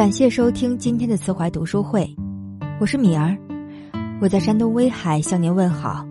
[0.00, 2.08] 感谢收听今天的慈怀读书会，
[2.80, 3.36] 我是米儿，
[4.18, 6.06] 我在山东威海向您问好。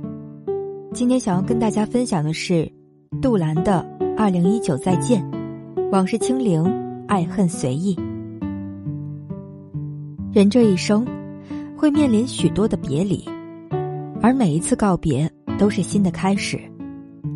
[0.93, 2.71] 今天想要跟大家分享的是
[3.20, 3.83] 杜兰的
[4.15, 5.23] 《二零一九再见》，
[5.89, 6.64] 往事清零，
[7.07, 7.97] 爱恨随意。
[10.32, 11.04] 人这一生
[11.75, 13.28] 会面临许多的别离，
[14.21, 16.60] 而每一次告别都是新的开始。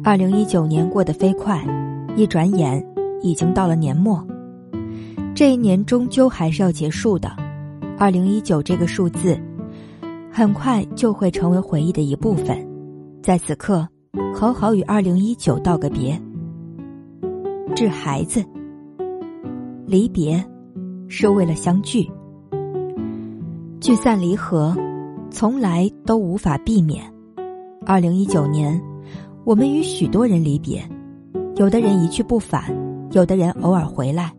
[0.03, 1.65] 二零一九年过得飞快，
[2.15, 2.79] 一转眼
[3.23, 4.23] 已经到了年末。
[5.35, 7.27] 这一年终究还是要结束的，
[7.97, 9.35] 二零一九这个数字，
[10.31, 12.55] 很快就会成为回忆的一部分。
[13.23, 13.87] 在此刻，
[14.35, 16.19] 好好与二零一九道个别。
[17.75, 18.45] 致孩子，
[19.87, 20.43] 离别
[21.07, 22.07] 是为了相聚，
[23.79, 24.75] 聚散离合，
[25.31, 27.03] 从来都无法避免。
[27.87, 28.79] 二零一九年，
[29.45, 30.87] 我们与许多人离别，
[31.55, 32.63] 有的人一去不返，
[33.13, 34.31] 有的人偶尔回来。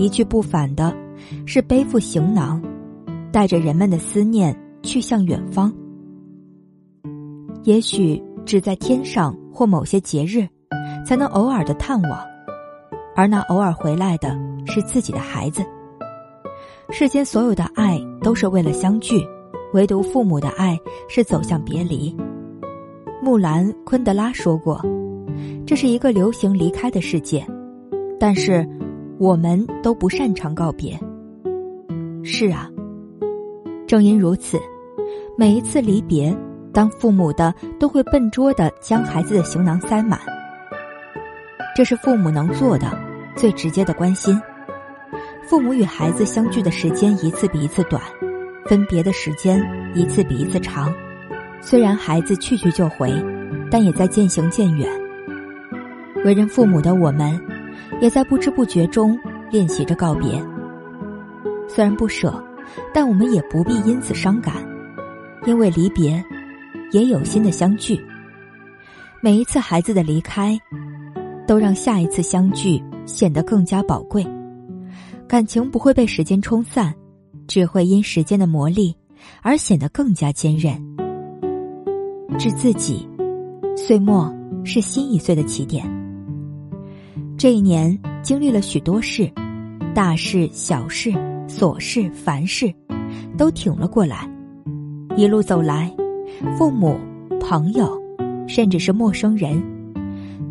[0.00, 0.96] 一去不返的，
[1.44, 2.58] 是背负行囊，
[3.30, 5.70] 带着人们的思念去向远方。
[7.64, 10.48] 也许只在天上或某些节日，
[11.04, 12.18] 才能偶尔的探望，
[13.14, 15.62] 而那偶尔回来的是自己的孩子。
[16.90, 19.22] 世间所有的爱都是为了相聚，
[19.74, 20.78] 唯独父母的爱
[21.10, 22.16] 是走向别离。
[23.22, 24.80] 木兰昆德拉说过
[25.66, 27.46] ：“这是一个流行离开的世界。”
[28.18, 28.66] 但是。
[29.20, 30.98] 我们都不擅长告别。
[32.24, 32.70] 是啊，
[33.86, 34.58] 正因如此，
[35.36, 36.34] 每一次离别，
[36.72, 40.18] 当父母的都会笨拙的将孩子的行囊塞满。
[41.76, 42.98] 这是父母能做的
[43.36, 44.40] 最直接的关心。
[45.46, 48.00] 父母与孩子相聚的时间一次比一次短，
[48.64, 49.62] 分别的时间
[49.94, 50.90] 一次比一次长。
[51.60, 53.12] 虽然孩子去去就回，
[53.70, 54.88] 但也在渐行渐远。
[56.24, 57.38] 为人父母的我们。
[58.00, 59.18] 也在不知不觉中
[59.50, 60.42] 练习着告别。
[61.68, 62.42] 虽然不舍，
[62.92, 64.54] 但我们也不必因此伤感，
[65.46, 66.22] 因为离别
[66.92, 68.00] 也有新的相聚。
[69.20, 70.58] 每一次孩子的离开，
[71.46, 74.26] 都让下一次相聚显得更加宝贵。
[75.28, 76.94] 感情不会被时间冲散，
[77.46, 78.94] 只会因时间的磨砺
[79.42, 80.74] 而显得更加坚韧。
[82.38, 83.06] 致自己，
[83.76, 84.34] 岁末
[84.64, 85.99] 是新一岁的起点。
[87.40, 89.26] 这一年经历了许多事，
[89.94, 91.10] 大事、小事、
[91.48, 92.70] 琐事、烦事，
[93.38, 94.30] 都挺了过来。
[95.16, 95.90] 一路走来，
[96.58, 97.00] 父母、
[97.40, 97.98] 朋友，
[98.46, 99.58] 甚至是陌生人，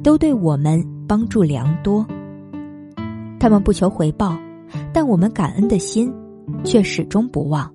[0.02, 2.04] 都对我们帮助良多。
[3.40, 4.36] 他们不求回报，
[4.92, 6.12] 但我们感恩的心
[6.64, 7.72] 却始终不忘，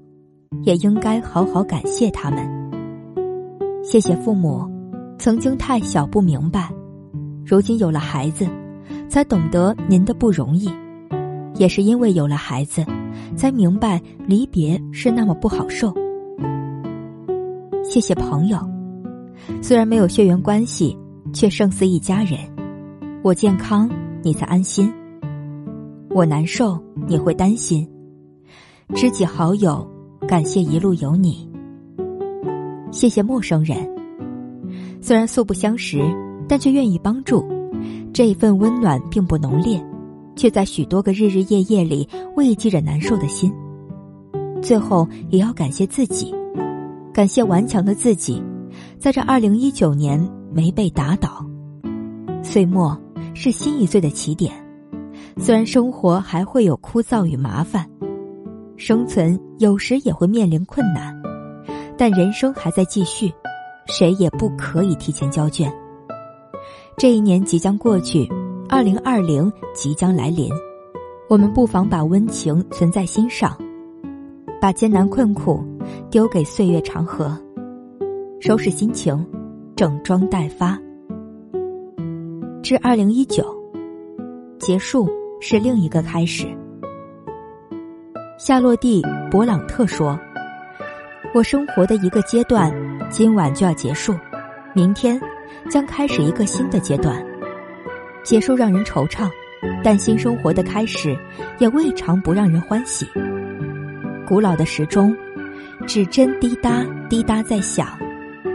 [0.65, 2.45] 也应该好好感谢他们。
[3.85, 4.69] 谢谢父母，
[5.21, 6.69] 曾经太小不明白，
[7.47, 8.45] 如今有了孩子。
[9.15, 10.69] 才懂得您的不容易，
[11.55, 12.85] 也是因为有了孩子，
[13.37, 15.95] 才明白离别是那么不好受。
[17.85, 18.59] 谢谢朋友，
[19.63, 20.99] 虽然没有血缘关系，
[21.33, 22.41] 却胜似一家人。
[23.23, 23.89] 我健康，
[24.21, 24.89] 你才安心；
[26.11, 26.77] 我难受，
[27.07, 27.89] 你会担心。
[28.97, 29.89] 知己好友，
[30.27, 31.49] 感谢一路有你。
[32.91, 33.79] 谢谢陌生人，
[35.01, 36.03] 虽然素不相识，
[36.49, 37.54] 但却愿意帮助。
[38.13, 39.85] 这一份温暖并不浓烈，
[40.37, 43.53] 却在许多个日日夜夜里慰藉着难受的心。
[44.63, 46.35] 最后，也要感谢自己，
[47.13, 48.43] 感谢顽强的自己，
[48.99, 50.19] 在这二零一九年
[50.53, 51.45] 没被打倒。
[52.43, 52.99] 岁末
[53.35, 54.53] 是新一岁的起点，
[55.39, 57.89] 虽然生活还会有枯燥与麻烦，
[58.77, 61.15] 生存有时也会面临困难，
[61.99, 63.33] 但人生还在继续，
[63.87, 65.73] 谁也不可以提前交卷。
[66.97, 68.29] 这一年即将过去，
[68.69, 70.49] 二零二零即将来临，
[71.29, 73.57] 我们不妨把温情存在心上，
[74.61, 75.63] 把艰难困苦
[76.09, 77.37] 丢给岁月长河，
[78.41, 79.27] 收拾心情，
[79.75, 80.79] 整装待发。
[82.63, 83.45] 至二零一九，
[84.59, 85.09] 结束
[85.41, 86.47] 是另一个开始。
[88.39, 90.19] 夏洛蒂·勃朗特说
[91.35, 92.73] ：“我生活的一个阶段，
[93.11, 94.15] 今晚就要结束，
[94.75, 95.21] 明天。”
[95.71, 97.25] 将开始一个新的阶段，
[98.23, 99.31] 结束让人惆怅，
[99.83, 101.17] 但新生活的开始
[101.59, 103.07] 也未尝不让人欢喜。
[104.27, 105.15] 古老的时钟，
[105.87, 107.99] 指针滴答滴答在响，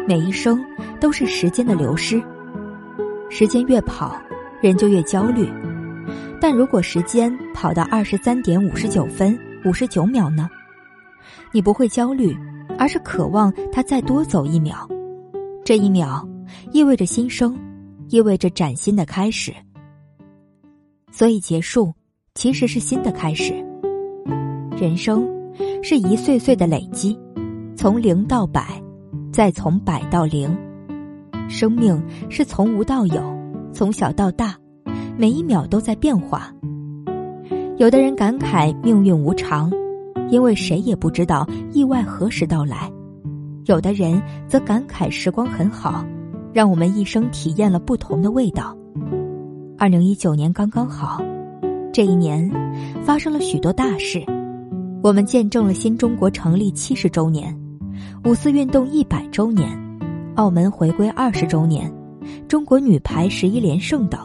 [0.07, 0.63] 每一声
[0.99, 2.21] 都是时间的流失。
[3.29, 4.19] 时间越跑，
[4.61, 5.47] 人就越焦虑。
[6.41, 10.49] 但如果时间跑到二十三点五十九分五十九秒呢？
[11.51, 12.35] 你不会焦虑，
[12.77, 14.87] 而是渴望它再多走一秒。
[15.63, 16.27] 这一秒。
[16.71, 17.57] 意味着新生，
[18.09, 19.53] 意味着崭新的开始。
[21.11, 21.93] 所以结束
[22.35, 23.53] 其实是新的开始。
[24.77, 25.27] 人生
[25.83, 27.17] 是一岁岁的累积，
[27.75, 28.81] 从零到百，
[29.31, 30.55] 再从百到零。
[31.49, 33.21] 生命是从无到有，
[33.73, 34.55] 从小到大，
[35.17, 36.53] 每一秒都在变化。
[37.77, 39.71] 有的人感慨命运无常，
[40.29, 42.91] 因为谁也不知道意外何时到来；
[43.65, 46.05] 有的人则感慨时光很好，
[46.53, 48.75] 让我们一生体验了不同的味道。
[49.77, 51.21] 二零一九年刚刚好，
[51.93, 52.49] 这一年
[53.03, 54.23] 发生了许多大事，
[55.01, 57.57] 我们见证了新中国成立七十周年、
[58.25, 59.69] 五四运动一百周年、
[60.35, 61.91] 澳门回归二十周年、
[62.47, 64.19] 中国女排十一连胜等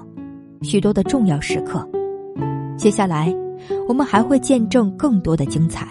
[0.63, 1.89] 许多的重要时刻。
[2.77, 3.33] 接下来，
[3.89, 5.87] 我们还会见证更多的精彩。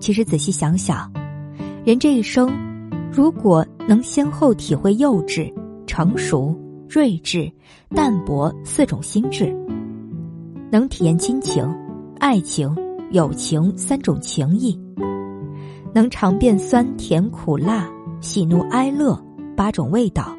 [0.00, 1.10] 其实仔细想想，
[1.84, 2.50] 人这一生，
[3.12, 5.52] 如果能先后体会幼稚、
[5.86, 6.54] 成熟。
[6.90, 7.52] 睿智、
[7.90, 9.54] 淡泊四种心智，
[10.72, 11.62] 能体验亲情、
[12.18, 12.74] 爱情、
[13.10, 14.74] 友情三种情谊，
[15.92, 17.86] 能尝遍酸甜苦辣、
[18.22, 19.22] 喜怒哀乐
[19.54, 20.34] 八种味道，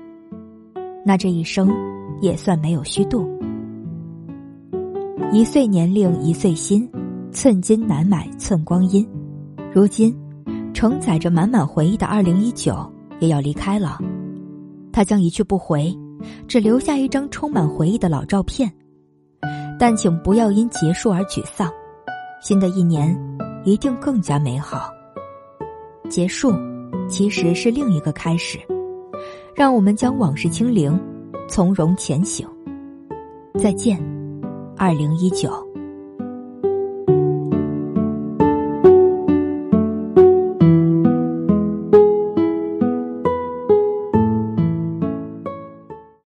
[1.05, 1.71] 那这一生
[2.19, 3.29] 也算没有虚度。
[5.31, 6.89] 一岁年龄一岁心，
[7.31, 9.07] 寸金难买寸光阴。
[9.71, 10.17] 如今，
[10.73, 13.99] 承载着满满回忆的二零一九也要离开了，
[14.91, 15.95] 他将一去不回。
[16.49, 18.69] 只留下一张充满回忆的老照片，
[19.79, 21.71] 但请不要因结束而沮丧。
[22.41, 23.17] 新的一年
[23.63, 24.89] 一定更加美好。
[26.09, 26.51] 结束
[27.07, 28.59] 其实是另一个开始，
[29.55, 30.99] 让我们将往事清零，
[31.47, 32.45] 从容前行。
[33.57, 33.97] 再见，
[34.75, 35.68] 二零一九。